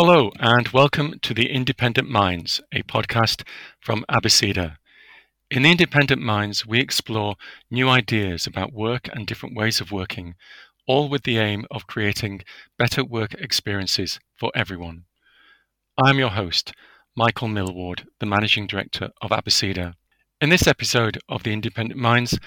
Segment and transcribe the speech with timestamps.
[0.00, 3.42] Hello, and welcome to the Independent Minds, a podcast
[3.80, 4.76] from Abeceda.
[5.50, 7.34] In the Independent Minds, we explore
[7.68, 10.36] new ideas about work and different ways of working,
[10.86, 12.42] all with the aim of creating
[12.78, 15.02] better work experiences for everyone.
[16.00, 16.72] I'm your host,
[17.16, 19.94] Michael Millward, the Managing Director of Abeceda.
[20.40, 22.38] In this episode of the Independent Minds,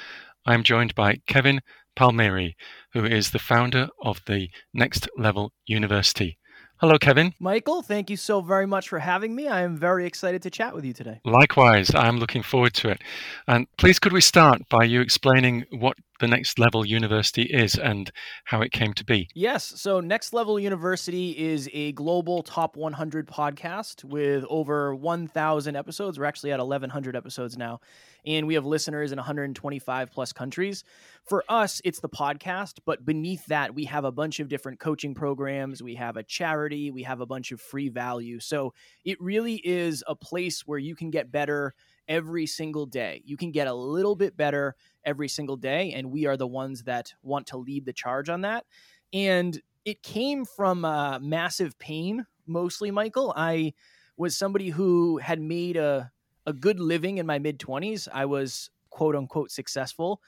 [0.45, 1.59] I am joined by Kevin
[1.97, 2.55] Palmieri,
[2.93, 6.37] who is the founder of the Next Level University.
[6.81, 7.35] Hello, Kevin.
[7.39, 9.47] Michael, thank you so very much for having me.
[9.47, 11.21] I am very excited to chat with you today.
[11.23, 13.03] Likewise, I'm looking forward to it.
[13.47, 18.09] And please, could we start by you explaining what the Next Level University is and
[18.45, 19.27] how it came to be?
[19.35, 19.65] Yes.
[19.75, 26.17] So, Next Level University is a global top 100 podcast with over 1,000 episodes.
[26.17, 27.81] We're actually at 1,100 episodes now
[28.25, 30.83] and we have listeners in 125 plus countries.
[31.23, 35.13] For us, it's the podcast, but beneath that, we have a bunch of different coaching
[35.13, 38.39] programs, we have a charity, we have a bunch of free value.
[38.39, 38.73] So
[39.05, 41.73] it really is a place where you can get better
[42.07, 43.21] every single day.
[43.25, 46.83] You can get a little bit better every single day, and we are the ones
[46.83, 48.65] that want to lead the charge on that.
[49.13, 53.33] And it came from uh, massive pain, mostly, Michael.
[53.35, 53.73] I
[54.17, 56.11] was somebody who had made a
[56.45, 58.07] a good living in my mid 20s.
[58.11, 60.21] I was quote unquote successful.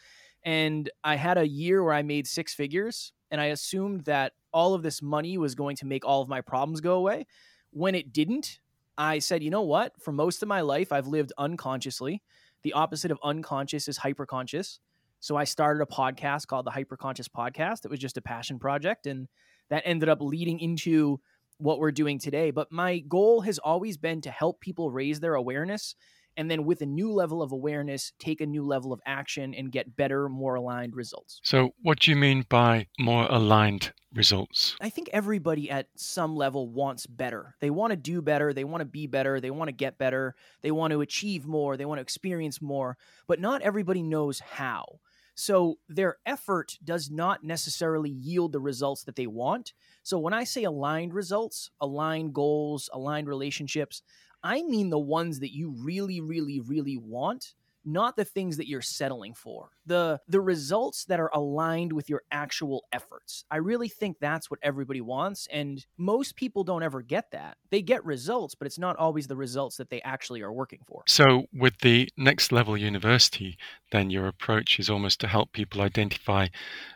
[0.44, 3.14] And I had a year where I made six figures.
[3.32, 6.42] And I assumed that all of this money was going to make all of my
[6.42, 7.26] problems go away.
[7.72, 8.60] When it didn't,
[8.98, 9.94] I said, you know what?
[10.02, 12.22] For most of my life, I've lived unconsciously.
[12.64, 14.80] The opposite of unconscious is hyperconscious.
[15.20, 17.86] So I started a podcast called the Hyperconscious Podcast.
[17.86, 19.08] It was just a passion project.
[19.08, 19.28] And
[19.70, 21.20] that ended up leading into
[21.58, 22.52] what we're doing today.
[22.52, 25.96] But my goal has always been to help people raise their awareness
[26.38, 29.72] and then with a new level of awareness, take a new level of action and
[29.72, 31.40] get better, more aligned results.
[31.44, 34.76] So, what do you mean by more aligned results?
[34.82, 37.56] I think everybody at some level wants better.
[37.60, 40.36] They want to do better, they want to be better, they want to get better,
[40.62, 42.98] they want to achieve more, they want to experience more,
[43.28, 45.00] but not everybody knows how.
[45.36, 49.74] So their effort does not necessarily yield the results that they want.
[50.04, 54.04] So when I say aligned results, aligned goals, aligned relationships,
[54.44, 57.54] I mean the ones that you really, really, really want
[57.86, 59.70] not the things that you're settling for.
[59.86, 63.46] The the results that are aligned with your actual efforts.
[63.52, 67.58] I really think that's what everybody wants and most people don't ever get that.
[67.70, 71.04] They get results but it's not always the results that they actually are working for.
[71.08, 73.58] So with the next level university
[73.92, 76.48] then your approach is almost to help people identify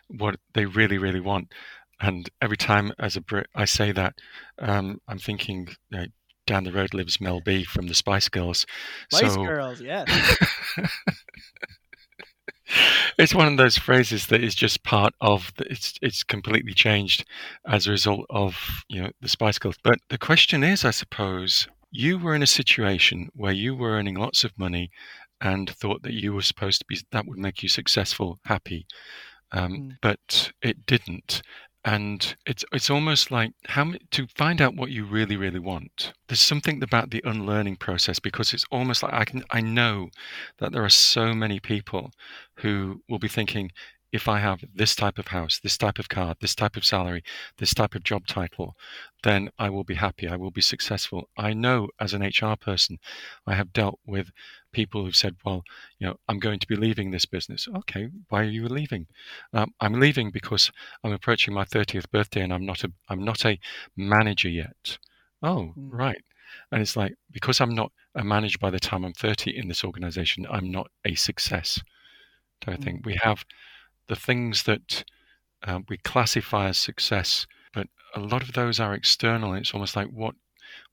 [0.07, 1.53] what they really really want.
[1.99, 4.13] And every time as a Brit I say that,
[4.59, 6.05] um, I'm thinking you know,
[6.47, 8.65] down the road lives Mel B from the Spice Girls.
[9.11, 10.05] Spice so, Girls, yeah.
[13.17, 17.25] it's one of those phrases that is just part of the, it's it's completely changed
[17.67, 19.77] as a result of you know the Spice Girls.
[19.83, 24.15] But the question is, I suppose, you were in a situation where you were earning
[24.15, 24.89] lots of money
[25.41, 28.87] and thought that you were supposed to be that would make you successful, happy.
[29.51, 29.91] Um, mm.
[30.01, 31.41] But it didn't,
[31.87, 36.41] and it's it's almost like how to find out what you really really want there's
[36.41, 40.09] something about the unlearning process because it's almost like i can i know
[40.57, 42.11] that there are so many people
[42.55, 43.71] who will be thinking
[44.11, 47.23] if I have this type of house, this type of car, this type of salary,
[47.57, 48.75] this type of job title,
[49.23, 50.27] then I will be happy.
[50.27, 51.29] I will be successful.
[51.37, 52.99] I know as an HR person,
[53.45, 54.31] I have dealt with
[54.71, 55.63] people who've said, well,
[55.99, 57.67] you know, I'm going to be leaving this business.
[57.79, 59.07] Okay, why are you leaving?
[59.53, 60.71] Um, I'm leaving because
[61.03, 63.59] I'm approaching my 30th birthday and I'm not a, I'm not a
[63.95, 64.97] manager yet.
[65.43, 65.89] Oh, mm.
[65.91, 66.23] right.
[66.71, 69.83] And it's like, because I'm not a manager by the time I'm 30 in this
[69.83, 71.81] organization, I'm not a success.
[72.63, 73.05] So I think mm.
[73.05, 73.43] we have
[74.07, 75.03] the things that
[75.65, 79.53] uh, we classify as success, but a lot of those are external.
[79.53, 80.35] It's almost like what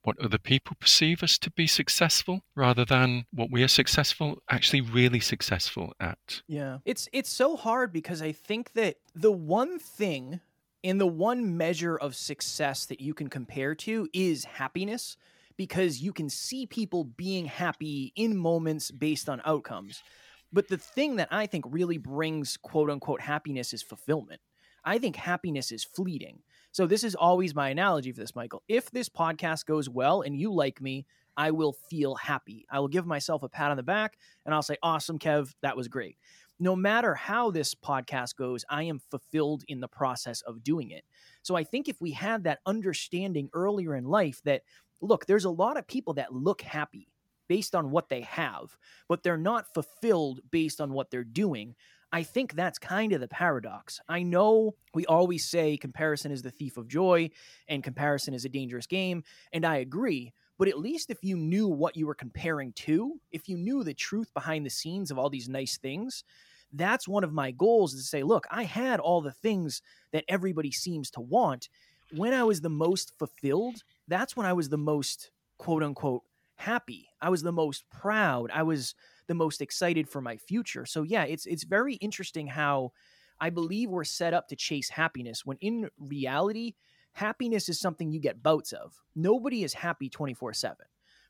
[0.03, 4.79] what other people perceive us to be successful rather than what we are successful actually
[4.79, 10.39] really successful at yeah it's it's so hard because i think that the one thing
[10.83, 15.17] and the one measure of success that you can compare to is happiness
[15.57, 20.03] because you can see people being happy in moments based on outcomes
[20.53, 24.41] but the thing that I think really brings quote unquote happiness is fulfillment.
[24.83, 26.39] I think happiness is fleeting.
[26.71, 28.61] So this is always my analogy for this, Michael.
[28.67, 32.65] If this podcast goes well and you like me, I will feel happy.
[32.69, 35.75] I will give myself a pat on the back and I'll say, Awesome, Kev, that
[35.75, 36.17] was great.
[36.59, 41.03] No matter how this podcast goes, I am fulfilled in the process of doing it.
[41.41, 44.61] So I think if we had that understanding earlier in life that,
[45.01, 47.09] look, there's a lot of people that look happy
[47.47, 48.75] based on what they have,
[49.07, 51.75] but they're not fulfilled based on what they're doing.
[52.11, 53.99] I think that's kind of the paradox.
[54.07, 57.29] I know we always say comparison is the thief of joy
[57.67, 60.33] and comparison is a dangerous game, and I agree.
[60.57, 63.93] But at least if you knew what you were comparing to, if you knew the
[63.93, 66.23] truth behind the scenes of all these nice things,
[66.71, 69.81] that's one of my goals is to say, look, I had all the things
[70.13, 71.69] that everybody seems to want.
[72.11, 76.23] When I was the most fulfilled, that's when I was the most quote unquote
[76.55, 77.09] happy.
[77.21, 78.51] I was the most proud.
[78.53, 78.95] I was
[79.27, 80.85] the most excited for my future.
[80.85, 82.91] So yeah, it's it's very interesting how
[83.39, 86.73] I believe we're set up to chase happiness when in reality,
[87.13, 89.01] happiness is something you get bouts of.
[89.15, 90.75] Nobody is happy 24/7,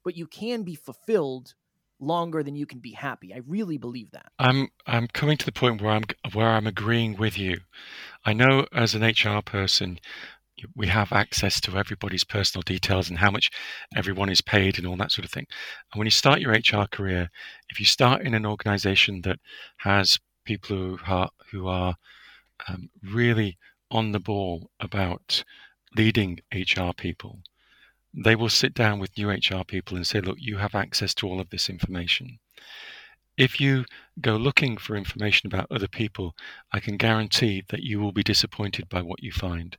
[0.04, 1.56] but you can be fulfilled
[2.00, 3.33] longer than you can be happy.
[3.33, 4.31] I really believe that.
[4.38, 7.62] I'm I'm coming to the point where I'm where I'm agreeing with you.
[8.25, 10.00] I know as an HR person
[10.75, 13.51] we have access to everybody's personal details and how much
[13.95, 15.47] everyone is paid and all that sort of thing.
[15.91, 17.29] And when you start your HR career,
[17.69, 19.39] if you start in an organization that
[19.77, 21.95] has people who are, who are
[22.67, 23.57] um, really
[23.91, 25.44] on the ball about
[25.95, 27.39] leading HR people,
[28.13, 31.27] they will sit down with new HR people and say, look, you have access to
[31.27, 32.39] all of this information.
[33.37, 33.85] If you
[34.21, 36.35] go looking for information about other people,
[36.71, 39.77] I can guarantee that you will be disappointed by what you find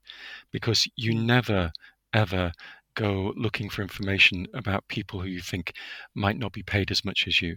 [0.50, 1.26] because you hmm.
[1.26, 1.72] never,
[2.12, 2.52] ever
[2.94, 5.74] go looking for information about people who you think
[6.14, 7.56] might not be paid as much as you,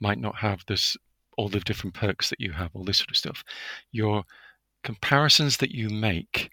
[0.00, 0.96] might not have this
[1.36, 3.44] all the different perks that you have, all this sort of stuff.
[3.92, 4.24] Your
[4.82, 6.50] comparisons that you make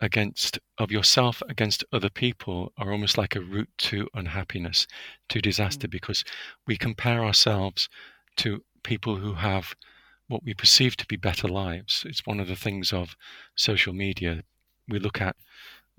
[0.00, 4.86] against of yourself against other people are almost like a route to unhappiness
[5.28, 5.90] to disaster mm.
[5.90, 6.24] because
[6.66, 7.88] we compare ourselves
[8.36, 9.74] to people who have
[10.28, 13.16] what we perceive to be better lives it's one of the things of
[13.56, 14.42] social media
[14.88, 15.36] we look at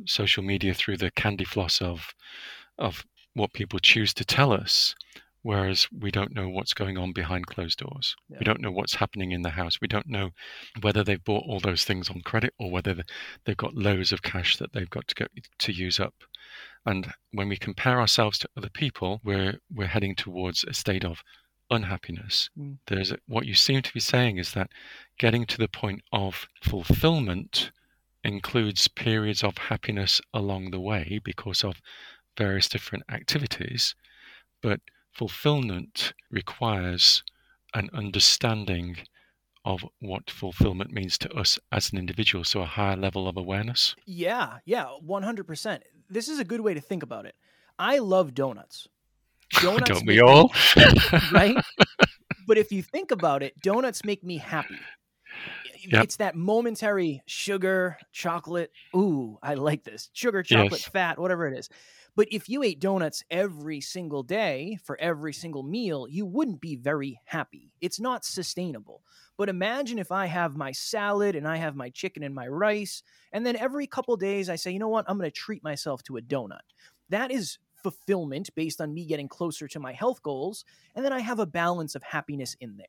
[0.06, 2.14] social media through the candy floss of
[2.78, 4.96] of what people choose to tell us
[5.42, 8.16] whereas we don't know what's going on behind closed doors.
[8.30, 8.38] Yeah.
[8.40, 9.80] We don't know what's happening in the house.
[9.82, 10.32] We don't know
[10.82, 13.04] whether they've bought all those things on credit or whether
[13.46, 15.26] they've got loads of cash that they've got to go
[15.60, 16.16] to use up.
[16.86, 21.24] And when we compare ourselves to other people, we're we're heading towards a state of
[21.70, 22.50] unhappiness.
[22.58, 22.78] Mm.
[22.88, 24.72] There's a, what you seem to be saying is that
[25.18, 27.72] getting to the point of fulfillment
[28.24, 31.82] includes periods of happiness along the way because of
[32.38, 33.96] various different activities,
[34.62, 34.80] but
[35.12, 37.24] fulfillment requires
[37.74, 38.98] an understanding
[39.66, 42.44] of what fulfillment means to us as an individual.
[42.44, 43.96] So, a higher level of awareness.
[44.06, 45.82] Yeah, yeah, 100%.
[46.10, 47.36] This is a good way to think about it.
[47.78, 48.88] I love donuts.
[49.62, 50.52] Donuts Don't we all?
[50.76, 50.86] Me,
[51.32, 51.56] right?
[52.48, 54.80] But if you think about it, donuts make me happy.
[55.88, 56.04] Yep.
[56.04, 58.72] It's that momentary sugar, chocolate.
[58.96, 60.10] Ooh, I like this.
[60.14, 60.88] Sugar, chocolate, yes.
[60.88, 61.70] fat, whatever it is.
[62.16, 66.76] But if you ate donuts every single day for every single meal, you wouldn't be
[66.76, 67.72] very happy.
[67.80, 69.04] It's not sustainable.
[69.38, 73.04] But imagine if I have my salad and I have my chicken and my rice,
[73.32, 76.04] and then every couple days I say, you know what, I'm going to treat myself
[76.04, 76.60] to a donut.
[77.10, 80.66] That is fulfillment based on me getting closer to my health goals,
[80.96, 82.88] and then I have a balance of happiness in there.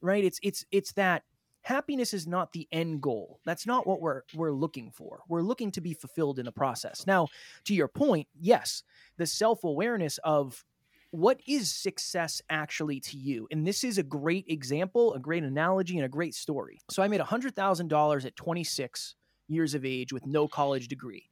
[0.00, 0.24] Right?
[0.24, 1.24] It's it's it's that
[1.62, 3.40] happiness is not the end goal.
[3.44, 5.20] That's not what we're we're looking for.
[5.28, 7.06] We're looking to be fulfilled in the process.
[7.06, 7.28] Now,
[7.64, 8.82] to your point, yes,
[9.16, 10.64] the self-awareness of
[11.12, 13.46] what is success actually to you?
[13.50, 16.80] And this is a great example, a great analogy, and a great story.
[16.90, 19.14] So I made $100,000 at 26
[19.48, 21.28] years of age with no college degree.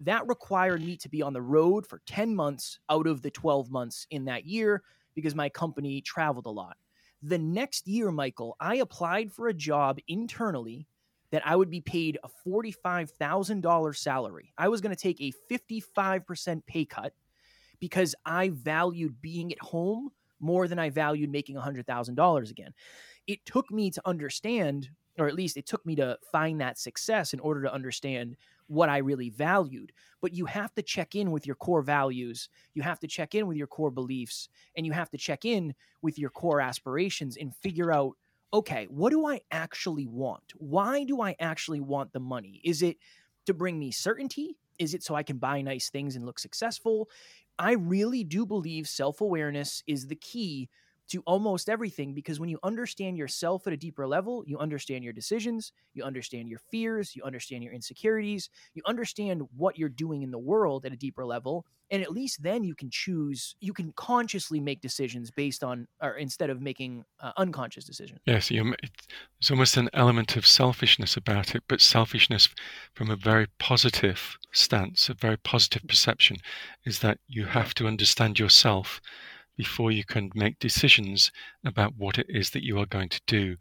[0.00, 3.70] That required me to be on the road for 10 months out of the 12
[3.70, 4.82] months in that year
[5.14, 6.76] because my company traveled a lot.
[7.22, 10.88] The next year, Michael, I applied for a job internally
[11.30, 14.52] that I would be paid a $45,000 salary.
[14.58, 17.14] I was going to take a 55% pay cut
[17.80, 20.10] because I valued being at home
[20.40, 22.74] more than I valued making $100,000 again.
[23.26, 27.32] It took me to understand, or at least it took me to find that success
[27.32, 28.36] in order to understand
[28.72, 29.92] what I really valued.
[30.22, 32.48] But you have to check in with your core values.
[32.72, 35.74] You have to check in with your core beliefs and you have to check in
[36.00, 38.16] with your core aspirations and figure out
[38.54, 40.52] okay, what do I actually want?
[40.56, 42.60] Why do I actually want the money?
[42.62, 42.98] Is it
[43.46, 44.58] to bring me certainty?
[44.78, 47.08] Is it so I can buy nice things and look successful?
[47.58, 50.68] I really do believe self awareness is the key
[51.12, 55.12] to almost everything because when you understand yourself at a deeper level, you understand your
[55.12, 60.30] decisions, you understand your fears, you understand your insecurities, you understand what you're doing in
[60.30, 61.66] the world at a deeper level.
[61.90, 66.14] And at least then you can choose, you can consciously make decisions based on, or
[66.14, 68.20] instead of making uh, unconscious decisions.
[68.24, 68.74] Yes, you,
[69.38, 72.48] there's almost an element of selfishness about it, but selfishness
[72.94, 76.38] from a very positive stance, a very positive perception,
[76.86, 79.02] is that you have to understand yourself
[79.56, 81.30] before you can make decisions
[81.64, 83.56] about what it is that you are going to do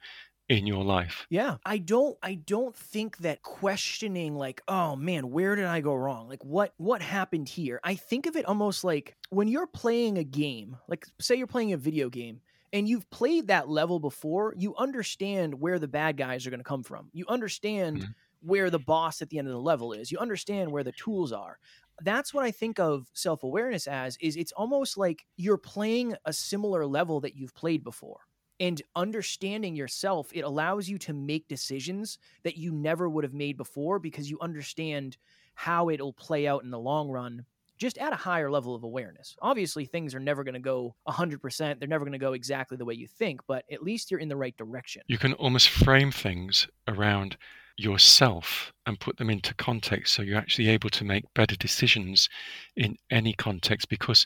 [0.49, 1.27] in your life.
[1.29, 1.57] Yeah.
[1.65, 6.27] I don't I don't think that questioning like, "Oh man, where did I go wrong?
[6.27, 10.23] Like what what happened here?" I think of it almost like when you're playing a
[10.25, 12.41] game, like say you're playing a video game
[12.73, 16.63] and you've played that level before, you understand where the bad guys are going to
[16.65, 17.09] come from.
[17.13, 18.15] You understand Mhm.
[18.41, 20.11] where the boss at the end of the level is.
[20.11, 21.59] You understand where the tools are.
[22.01, 26.85] That's what I think of self-awareness as is it's almost like you're playing a similar
[26.85, 28.19] level that you've played before.
[28.59, 33.57] And understanding yourself, it allows you to make decisions that you never would have made
[33.57, 35.17] before because you understand
[35.55, 37.45] how it'll play out in the long run
[37.81, 39.35] just at a higher level of awareness.
[39.41, 41.79] Obviously, things are never going to go 100%.
[41.79, 44.29] They're never going to go exactly the way you think, but at least you're in
[44.29, 45.01] the right direction.
[45.07, 47.37] You can almost frame things around
[47.77, 52.29] yourself and put them into context so you're actually able to make better decisions
[52.75, 54.25] in any context because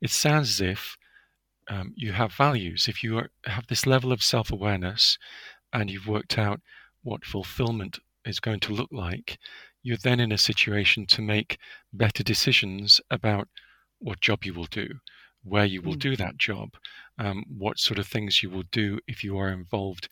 [0.00, 0.96] it sounds as if
[1.68, 2.88] um, you have values.
[2.88, 5.18] If you are, have this level of self awareness
[5.72, 6.60] and you've worked out
[7.02, 9.38] what fulfillment is going to look like,
[9.82, 11.58] you're then in a situation to make
[11.92, 13.48] better decisions about
[13.98, 14.88] what job you will do,
[15.44, 16.00] where you will Mm.
[16.00, 16.76] do that job,
[17.18, 20.08] um, what sort of things you will do if you are involved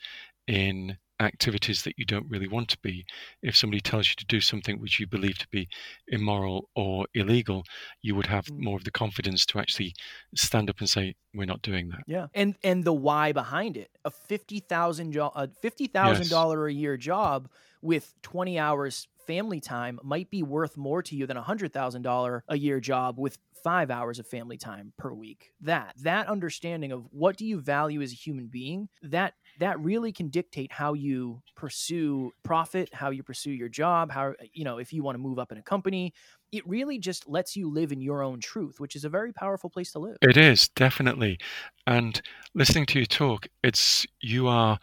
[0.46, 3.05] in activities that you don't really want to be.
[3.43, 5.69] If somebody tells you to do something which you believe to be
[6.09, 7.65] immoral or illegal,
[8.03, 8.59] you would have Mm.
[8.59, 9.95] more of the confidence to actually
[10.35, 13.91] stand up and say, "We're not doing that." Yeah, and and the why behind it.
[14.05, 17.49] A fifty thousand jo- a fifty thousand dollar a year job
[17.83, 22.03] with twenty hours family time might be worth more to you than a hundred thousand
[22.03, 25.53] dollar a year job with five hours of family time per week.
[25.61, 30.11] That that understanding of what do you value as a human being that that really
[30.12, 34.93] can dictate how you pursue profit, how you pursue your job, how you know if
[34.93, 36.12] you want to move up in a company.
[36.52, 39.71] It really just lets you live in your own truth, which is a very powerful
[39.71, 40.17] place to live.
[40.21, 41.38] It is definitely,
[41.87, 42.21] and
[42.55, 44.81] listening to you talk, it's you are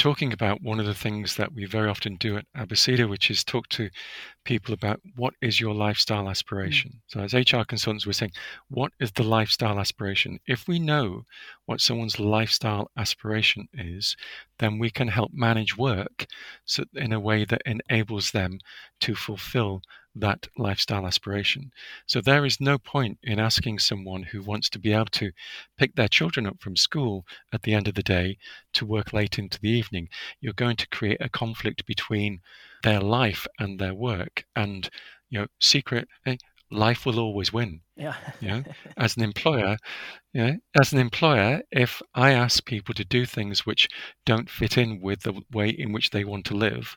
[0.00, 3.44] talking about one of the things that we very often do at Abeceda, which is
[3.44, 3.90] talk to
[4.44, 6.30] people about what is your lifestyle mm.
[6.30, 7.02] aspiration.
[7.06, 8.32] So, as HR consultants, we're saying,
[8.68, 10.40] what is the lifestyle aspiration?
[10.46, 11.26] If we know
[11.66, 14.16] what someone's lifestyle aspiration is,
[14.58, 16.26] then we can help manage work
[16.64, 18.58] so in a way that enables them
[19.00, 19.82] to fulfill
[20.14, 21.70] that lifestyle aspiration.
[22.06, 25.32] So, there is no point in asking someone who wants to be able to
[25.76, 28.38] pick their children up from school at the end of the day
[28.74, 30.08] to work late into the evening.
[30.40, 32.40] You're going to create a conflict between
[32.82, 34.44] their life and their work.
[34.56, 34.88] And,
[35.28, 36.36] you know, secret, eh,
[36.70, 37.80] life will always win.
[37.96, 38.16] Yeah.
[38.40, 38.62] Yeah.
[38.96, 39.76] As an employer,
[40.32, 43.88] you know, as an employer, if I ask people to do things which
[44.24, 46.96] don't fit in with the way in which they want to live,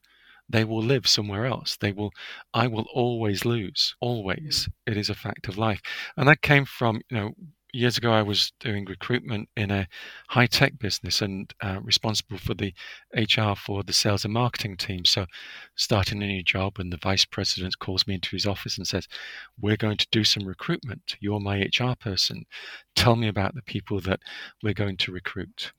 [0.50, 1.78] they will live somewhere else.
[1.78, 2.12] They will,
[2.54, 3.96] I will always lose.
[4.02, 4.70] Always.
[4.86, 5.82] It is a fact of life.
[6.18, 7.32] And that came from, you know,
[7.74, 9.88] years ago, I was doing recruitment in a
[10.30, 12.74] high tech business and uh, responsible for the
[13.16, 15.04] HR for the sales and marketing team.
[15.06, 15.26] So,
[15.76, 19.08] starting a new job, and the vice president calls me into his office and says,
[19.60, 21.18] We're going to do some recruitment.
[21.20, 22.46] You're my HR person.
[22.96, 24.20] Tell me about the people that
[24.62, 25.74] we're going to recruit.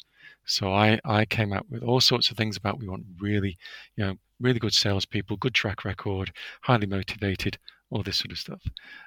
[0.47, 3.57] So I, I came out with all sorts of things about we want really,
[3.97, 6.33] you know, really good salespeople, good track record,
[6.63, 7.59] highly motivated,
[7.91, 8.63] all this sort of stuff.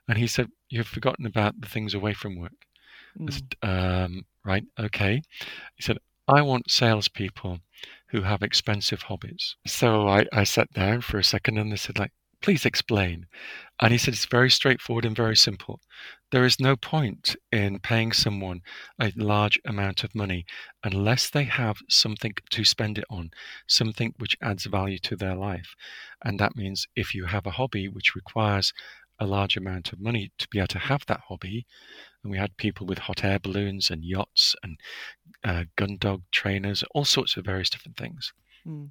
[0.08, 2.66] And he said, You've forgotten about the things away from work.
[3.28, 3.34] I Mm.
[3.34, 5.22] said, um, right, okay.
[5.76, 7.60] He said, I want salespeople
[8.08, 9.56] who have expensive hobbies.
[9.66, 13.26] So I, I sat down for a second and I said, like, please explain.
[13.80, 15.82] And he said, it's very straightforward and very simple.
[16.32, 18.62] There is no point in paying someone
[19.00, 20.46] a large amount of money
[20.84, 23.32] unless they have something to spend it on,
[23.68, 25.76] something which adds value to their life.
[26.24, 28.74] And that means if you have a hobby which requires
[29.20, 31.66] a large amount of money to be able to have that hobby,
[32.24, 34.80] and we had people with hot air balloons and yachts and
[35.44, 38.34] uh, gun dog trainers, all sorts of various different things.
[38.68, 38.90] Mm.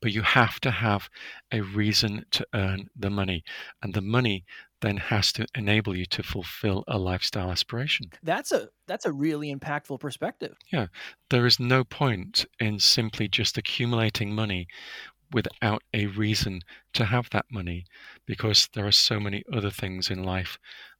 [0.00, 1.08] But you have to have
[1.52, 3.44] a reason to earn the money,
[3.82, 4.44] and the money
[4.80, 8.10] then has to enable you to fulfill a lifestyle aspiration.
[8.22, 10.56] That's a that's a really impactful perspective.
[10.72, 10.88] Yeah.
[11.30, 14.66] There is no point in simply just accumulating money
[15.32, 16.60] without a reason
[16.92, 17.86] to have that money
[18.26, 20.58] because there are so many other things in life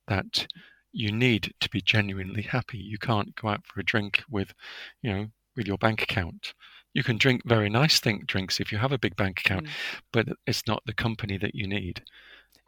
[0.08, 0.46] that
[0.92, 2.78] you need to be genuinely happy.
[2.78, 4.54] You can't go out for a drink with,
[5.02, 5.26] you know,
[5.56, 6.54] with your bank account.
[6.94, 9.76] You can drink very nice think drinks if you have a big bank account, Mm.
[10.12, 12.02] but it's not the company that you need,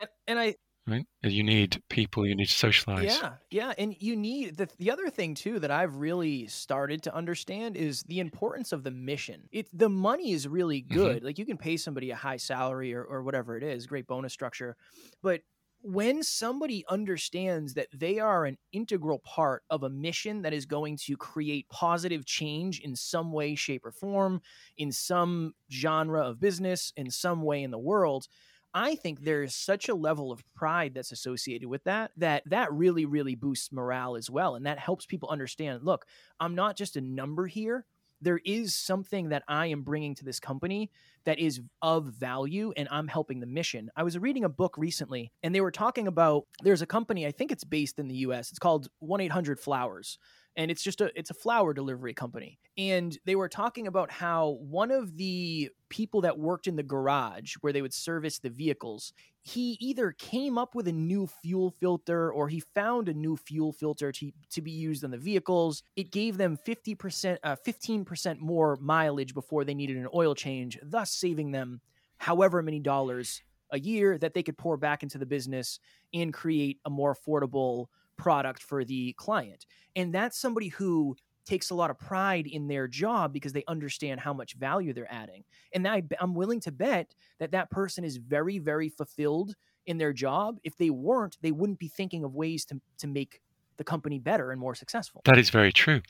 [0.00, 1.06] And, and I right?
[1.22, 3.22] You need people, you need to socialize.
[3.22, 7.14] Yeah, yeah, and you need the the other thing too that I've really started to
[7.14, 9.48] understand is the importance of the mission.
[9.50, 11.14] It the money is really Mm-hmm.
[11.14, 11.24] good.
[11.24, 14.32] Like you can pay somebody a high salary or or whatever it is, great bonus
[14.32, 14.76] structure,
[15.22, 15.42] but
[15.86, 20.96] when somebody understands that they are an integral part of a mission that is going
[20.96, 24.40] to create positive change in some way, shape, or form,
[24.78, 28.26] in some genre of business, in some way in the world,
[28.72, 33.04] I think there's such a level of pride that's associated with that that that really
[33.04, 36.06] really boosts morale as well and that helps people understand look
[36.40, 37.86] I'm not just a number here
[38.24, 40.90] there is something that I am bringing to this company
[41.24, 43.90] that is of value and I'm helping the mission.
[43.96, 47.32] I was reading a book recently and they were talking about there's a company, I
[47.32, 48.50] think it's based in the US.
[48.50, 50.18] It's called 1-800 Flowers
[50.56, 52.58] and it's just a it's a flower delivery company.
[52.76, 57.54] And they were talking about how one of the people that worked in the garage
[57.60, 59.12] where they would service the vehicles
[59.46, 63.72] he either came up with a new fuel filter or he found a new fuel
[63.72, 65.82] filter to, to be used on the vehicles.
[65.96, 71.10] It gave them 50% uh, 15% more mileage before they needed an oil change thus
[71.10, 71.82] saving them
[72.16, 75.78] however many dollars a year that they could pour back into the business
[76.14, 79.66] and create a more affordable product for the client.
[79.96, 84.20] And that's somebody who takes a lot of pride in their job because they understand
[84.20, 85.44] how much value they're adding.
[85.72, 89.54] And I, am willing to bet that that person is very, very fulfilled
[89.86, 90.58] in their job.
[90.64, 93.40] If they weren't, they wouldn't be thinking of ways to, to make
[93.76, 95.20] the company better and more successful.
[95.24, 96.00] That is very true.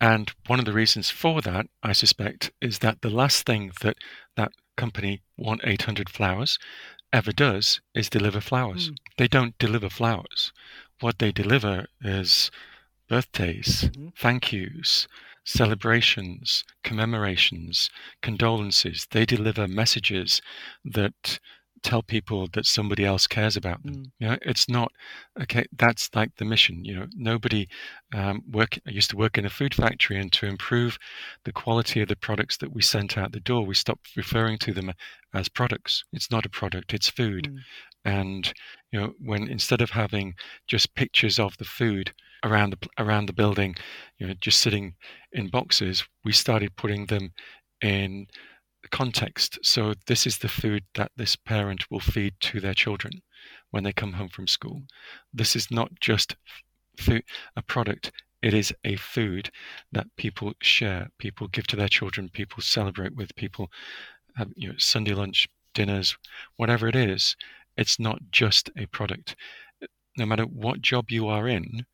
[0.00, 3.96] And one of the reasons for that, I suspect, is that the last thing that
[4.36, 6.58] that company, 1 800 Flowers,
[7.12, 8.90] ever does is deliver flowers.
[8.90, 8.96] Mm.
[9.18, 10.52] They don't deliver flowers
[11.00, 12.50] what they deliver is
[13.08, 14.08] birthdays, mm-hmm.
[14.16, 15.06] thank yous,
[15.44, 17.90] celebrations, commemorations,
[18.22, 19.06] condolences.
[19.10, 20.40] They deliver messages
[20.84, 21.38] that
[21.84, 23.94] tell people that somebody else cares about them.
[23.94, 24.10] Mm.
[24.18, 24.90] You know, it's not
[25.40, 25.66] okay.
[25.76, 26.84] That's like the mission.
[26.84, 27.68] You know, nobody
[28.12, 28.78] um, work.
[28.88, 30.98] I used to work in a food factory, and to improve
[31.44, 34.72] the quality of the products that we sent out the door, we stopped referring to
[34.72, 34.92] them
[35.34, 36.04] as products.
[36.12, 36.94] It's not a product.
[36.94, 37.52] It's food.
[37.52, 37.58] Mm.
[38.06, 38.52] And
[38.94, 40.36] you know, when instead of having
[40.68, 42.12] just pictures of the food
[42.44, 43.74] around the around the building,
[44.18, 44.94] you know, just sitting
[45.32, 47.32] in boxes, we started putting them
[47.82, 48.28] in
[48.92, 49.58] context.
[49.64, 53.20] So this is the food that this parent will feed to their children
[53.72, 54.84] when they come home from school.
[55.32, 56.36] This is not just
[56.96, 57.24] food,
[57.56, 58.12] a product.
[58.42, 59.50] It is a food
[59.90, 63.72] that people share, people give to their children, people celebrate with, people
[64.36, 66.16] have you know Sunday lunch dinners,
[66.58, 67.34] whatever it is.
[67.76, 69.36] It's not just a product.
[70.16, 71.86] No matter what job you are in,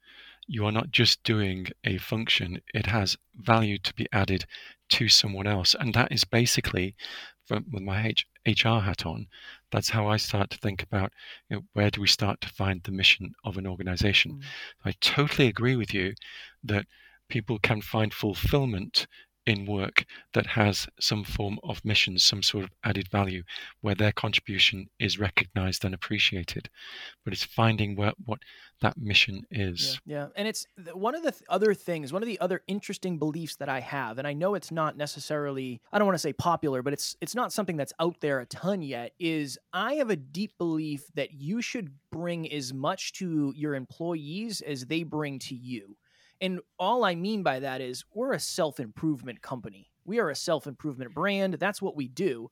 [0.47, 4.45] you are not just doing a function, it has value to be added
[4.91, 5.77] to someone else.
[5.79, 6.97] And that is basically,
[7.47, 9.29] from, with my H, HR hat on,
[9.71, 11.13] that's how I start to think about
[11.49, 14.33] you know, where do we start to find the mission of an organization.
[14.33, 14.43] Mm.
[14.85, 16.15] I totally agree with you
[16.65, 16.87] that
[17.29, 19.07] people can find fulfillment
[19.51, 23.43] in work that has some form of mission, some sort of added value,
[23.81, 26.71] where their contribution is recognized and appreciated.
[27.25, 28.39] But it's finding where, what
[28.81, 30.01] that mission is.
[30.07, 30.27] Yeah, yeah.
[30.37, 33.69] and it's one of the th- other things, one of the other interesting beliefs that
[33.69, 36.93] I have, and I know it's not necessarily, I don't want to say popular, but
[36.93, 39.13] it's it's not something that's out there a ton yet.
[39.19, 44.61] Is I have a deep belief that you should bring as much to your employees
[44.61, 45.97] as they bring to you.
[46.41, 49.91] And all I mean by that is we're a self improvement company.
[50.05, 51.55] We are a self improvement brand.
[51.55, 52.51] That's what we do.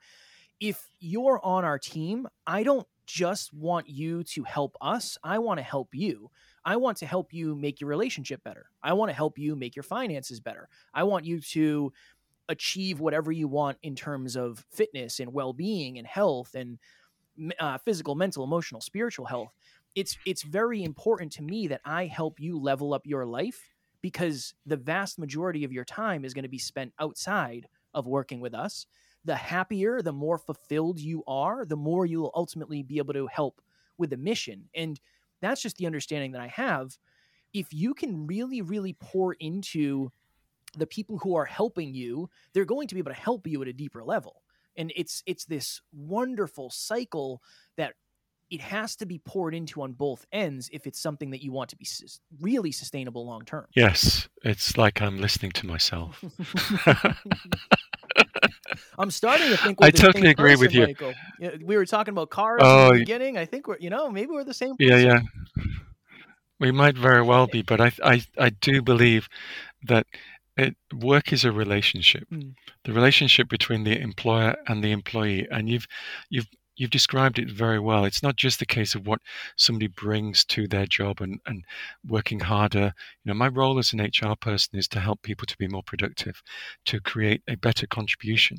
[0.60, 5.16] If you're on our team, I don't just want you to help us.
[5.24, 6.30] I want to help you.
[6.64, 8.66] I want to help you make your relationship better.
[8.82, 10.68] I want to help you make your finances better.
[10.92, 11.92] I want you to
[12.50, 16.78] achieve whatever you want in terms of fitness and well-being and health and
[17.58, 19.54] uh, physical, mental, emotional, spiritual health.
[19.94, 24.54] It's it's very important to me that I help you level up your life because
[24.66, 28.54] the vast majority of your time is going to be spent outside of working with
[28.54, 28.86] us.
[29.24, 33.60] The happier, the more fulfilled you are, the more you'll ultimately be able to help
[33.98, 34.68] with the mission.
[34.74, 35.00] And
[35.40, 36.96] that's just the understanding that I have.
[37.52, 40.10] If you can really, really pour into
[40.76, 43.68] the people who are helping you, they're going to be able to help you at
[43.68, 44.42] a deeper level.
[44.76, 47.42] And it's it's this wonderful cycle
[47.76, 47.94] that
[48.50, 51.70] it has to be poured into on both ends if it's something that you want
[51.70, 51.86] to be
[52.40, 53.66] really sustainable long term.
[53.74, 56.24] Yes, it's like I'm listening to myself.
[58.98, 59.78] I'm starting to think.
[59.80, 60.86] I totally agree person, with you.
[60.86, 61.14] Michael.
[61.64, 63.38] We were talking about cars oh, in the beginning.
[63.38, 64.76] I think we're, you know, maybe we're the same.
[64.76, 64.92] Person.
[64.92, 65.20] Yeah, yeah.
[66.60, 69.28] We might very well be, but I, I, I do believe
[69.84, 70.06] that
[70.56, 72.26] it, work is a relationship.
[72.32, 72.54] Mm.
[72.84, 75.86] The relationship between the employer and the employee, and you've,
[76.30, 76.48] you've
[76.78, 78.04] you've described it very well.
[78.04, 79.20] It's not just the case of what
[79.56, 81.64] somebody brings to their job and, and
[82.06, 82.94] working harder.
[83.24, 85.82] You know, my role as an HR person is to help people to be more
[85.82, 86.40] productive,
[86.86, 88.58] to create a better contribution.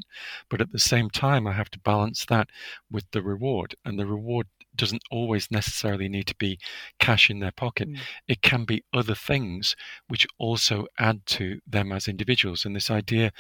[0.50, 2.50] But at the same time, I have to balance that
[2.92, 3.76] with the reward.
[3.86, 4.48] And the reward
[4.80, 6.58] doesn't always necessarily need to be
[7.00, 7.90] cash in their pocket.
[7.90, 8.00] Mm.
[8.28, 9.76] It can be other things
[10.08, 12.66] which also add to them as individuals.
[12.66, 13.32] And this idea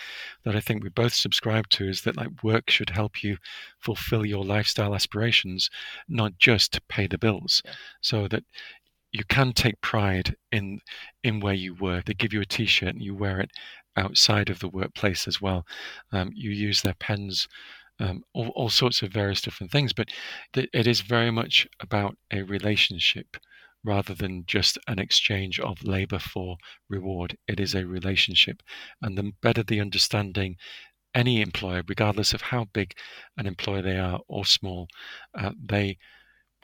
[0.43, 3.37] that I think we both subscribe to is that like work should help you
[3.79, 5.69] fulfill your lifestyle aspirations,
[6.07, 7.61] not just to pay the bills.
[7.65, 7.71] Yeah.
[8.01, 8.43] So that
[9.11, 10.81] you can take pride in
[11.23, 12.05] in where you work.
[12.05, 13.49] They give you a T-shirt and you wear it
[13.97, 15.65] outside of the workplace as well.
[16.11, 17.47] Um, you use their pens,
[17.99, 19.93] um, all, all sorts of various different things.
[19.93, 20.09] But
[20.53, 23.37] th- it is very much about a relationship
[23.83, 26.57] rather than just an exchange of labor for
[26.89, 27.37] reward.
[27.47, 28.61] It is a relationship,
[29.01, 30.55] and the better the understanding.
[31.15, 32.93] Any employer, regardless of how big
[33.35, 34.87] an employer they are or small,
[35.33, 35.97] uh, they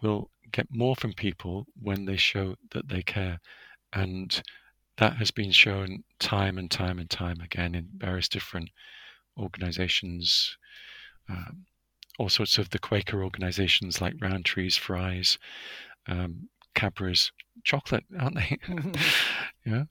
[0.04, 3.40] will get more from people when they show that they care.
[3.94, 4.40] And
[4.98, 8.70] that has been shown time and time and time again in various different
[9.38, 10.58] organizations,
[11.30, 11.66] um,
[12.20, 15.38] all sorts of the Quaker organizations like Rowntree's Fry's,
[16.08, 17.32] um, Cadbury's
[17.64, 18.58] Chocolate, aren't they?
[19.66, 19.84] yeah.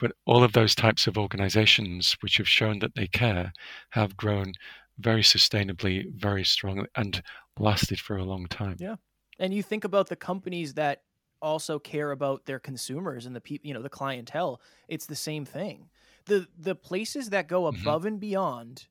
[0.00, 3.52] But all of those types of organizations which have shown that they care
[3.90, 4.52] have grown
[4.98, 7.22] very sustainably, very strongly, and
[7.58, 8.76] lasted for a long time.
[8.78, 8.96] Yeah.
[9.38, 11.02] And you think about the companies that
[11.40, 14.60] also care about their consumers and the people, you know, the clientele.
[14.88, 15.88] It's the same thing.
[16.26, 17.80] The the places that go Mhm.
[17.80, 18.86] above and beyond,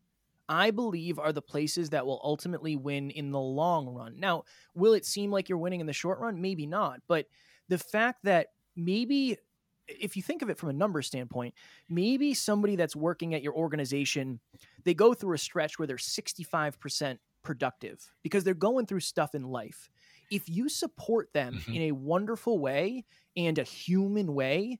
[0.49, 4.19] I believe, are the places that will ultimately win in the long run.
[4.19, 6.41] Now, will it seem like you're winning in the short run?
[6.41, 7.01] Maybe not.
[7.07, 7.27] But
[7.67, 9.37] the fact that maybe
[9.87, 11.53] if you think of it from a number standpoint,
[11.89, 14.39] maybe somebody that's working at your organization,
[14.83, 19.43] they go through a stretch where they're 65% productive because they're going through stuff in
[19.43, 19.89] life.
[20.29, 21.75] If you support them Mhm.
[21.75, 23.05] in a wonderful way
[23.37, 24.79] and a human way,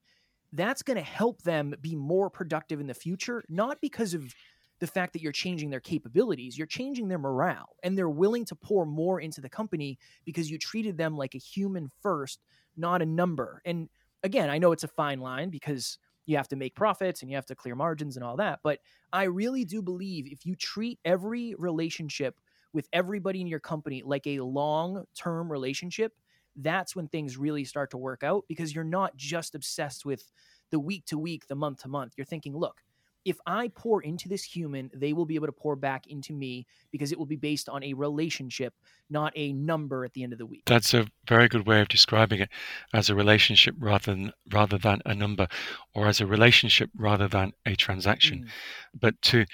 [0.53, 4.34] that's going to help them be more productive in the future, not because of
[4.79, 8.55] the fact that you're changing their capabilities, you're changing their morale and they're willing to
[8.55, 12.41] pour more into the company because you treated them like a human first,
[12.75, 13.61] not a number.
[13.65, 13.89] And
[14.23, 17.37] again, I know it's a fine line because you have to make profits and you
[17.37, 18.79] have to clear margins and all that, but
[19.13, 22.39] I really do believe if you treat every relationship
[22.73, 26.13] with everybody in your company like a long-term relationship,
[26.57, 30.31] that's when things really start to work out because you're not just obsessed with
[30.69, 32.13] the week to week, the month to month.
[32.17, 32.83] You're thinking, look,
[33.27, 36.65] if I pour into this human, they will be able to pour back into me
[36.91, 38.73] because it will be based on a relationship,
[39.09, 40.63] not a number at the end of the week.
[40.65, 42.49] That's a very good way of describing it
[42.93, 45.49] as a relationship rather than rather than a number,
[45.93, 48.45] or as a relationship rather than a transaction.
[48.45, 48.49] Mm.
[48.97, 49.45] But to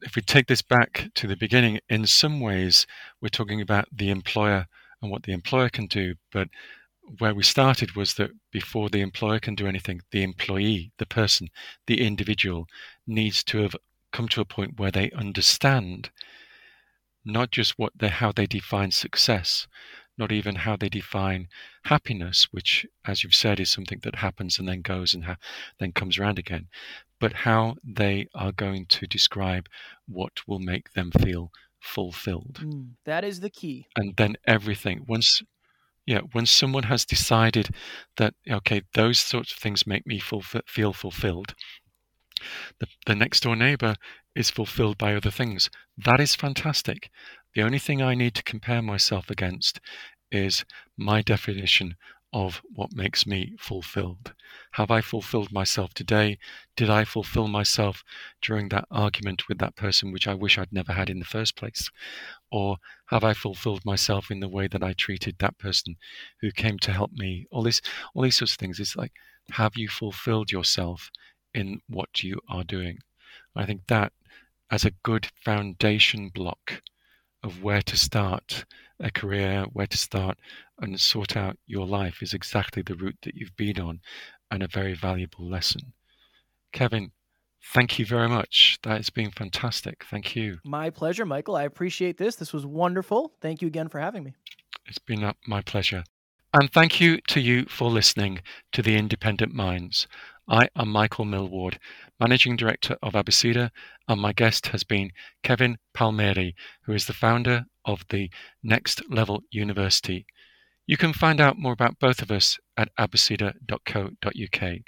[0.00, 2.84] if we take this back to the beginning, in some ways
[3.20, 4.66] we're talking about the employer
[5.00, 6.48] and what the employer can do, but
[7.18, 11.48] where we started was that before the employer can do anything, the employee, the person,
[11.86, 12.66] the individual
[13.06, 13.76] needs to have
[14.12, 16.10] come to a point where they understand
[17.24, 19.66] not just what they how they define success,
[20.18, 21.48] not even how they define
[21.84, 25.36] happiness, which, as you've said, is something that happens and then goes and ha-
[25.78, 26.68] then comes around again,
[27.20, 29.68] but how they are going to describe
[30.06, 32.60] what will make them feel fulfilled.
[32.62, 32.90] Mm.
[33.04, 33.86] That is the key.
[33.96, 35.42] And then everything, once
[36.06, 37.70] yeah, when someone has decided
[38.16, 41.54] that okay, those sorts of things make me feel fulfilled,
[42.80, 43.94] the, the next door neighbor
[44.34, 45.70] is fulfilled by other things.
[45.96, 47.10] That is fantastic.
[47.54, 49.80] The only thing I need to compare myself against
[50.30, 50.64] is
[50.96, 51.96] my definition
[52.32, 54.32] of what makes me fulfilled.
[54.72, 56.38] Have I fulfilled myself today?
[56.76, 58.02] Did I fulfill myself
[58.40, 61.56] during that argument with that person, which I wish I'd never had in the first
[61.56, 61.90] place?
[62.50, 65.96] Or have I fulfilled myself in the way that I treated that person
[66.40, 67.46] who came to help me?
[67.50, 67.82] All this,
[68.14, 68.80] all these sorts of things.
[68.80, 69.12] It's like,
[69.50, 71.10] have you fulfilled yourself
[71.52, 72.98] in what you are doing?
[73.54, 74.12] I think that
[74.70, 76.82] as a good foundation block
[77.42, 78.64] of where to start
[79.00, 80.38] a career, where to start
[80.82, 84.00] and sort out your life is exactly the route that you've been on
[84.50, 85.92] and a very valuable lesson.
[86.72, 87.12] Kevin,
[87.72, 88.78] thank you very much.
[88.82, 90.04] That has been fantastic.
[90.10, 90.58] Thank you.
[90.64, 91.56] My pleasure, Michael.
[91.56, 92.36] I appreciate this.
[92.36, 93.32] This was wonderful.
[93.40, 94.34] Thank you again for having me.
[94.86, 96.04] It's been my pleasure.
[96.52, 98.40] And thank you to you for listening
[98.72, 100.06] to The Independent Minds.
[100.48, 101.78] I am Michael Millward,
[102.20, 103.70] Managing Director of Abeceda,
[104.08, 108.28] and my guest has been Kevin Palmieri, who is the founder of the
[108.62, 110.26] Next Level University.
[110.86, 114.78] You can find out more about both of us at abeceda.co.uk.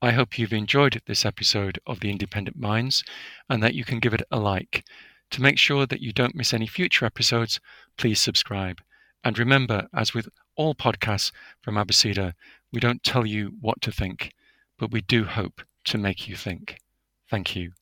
[0.00, 3.02] I hope you've enjoyed this episode of The Independent Minds
[3.48, 4.84] and that you can give it a like.
[5.32, 7.58] To make sure that you don't miss any future episodes,
[7.96, 8.80] please subscribe.
[9.24, 12.34] And remember, as with all podcasts from Abeceda,
[12.72, 14.32] we don't tell you what to think,
[14.78, 16.78] but we do hope to make you think.
[17.28, 17.72] Thank you.